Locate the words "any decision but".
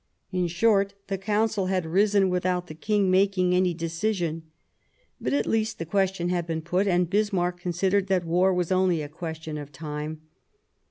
3.53-5.31